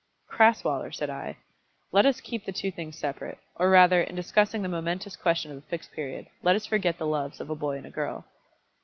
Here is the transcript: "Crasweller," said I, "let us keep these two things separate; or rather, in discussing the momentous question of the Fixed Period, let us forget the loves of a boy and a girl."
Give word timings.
"Crasweller," 0.27 0.91
said 0.91 1.11
I, 1.11 1.37
"let 1.91 2.07
us 2.07 2.21
keep 2.21 2.43
these 2.45 2.55
two 2.55 2.71
things 2.71 2.97
separate; 2.97 3.37
or 3.57 3.69
rather, 3.69 4.01
in 4.01 4.15
discussing 4.15 4.63
the 4.63 4.67
momentous 4.67 5.15
question 5.15 5.51
of 5.51 5.57
the 5.57 5.69
Fixed 5.69 5.91
Period, 5.91 6.25
let 6.41 6.55
us 6.55 6.65
forget 6.65 6.97
the 6.97 7.05
loves 7.05 7.39
of 7.39 7.51
a 7.51 7.55
boy 7.55 7.77
and 7.77 7.85
a 7.85 7.91
girl." 7.91 8.25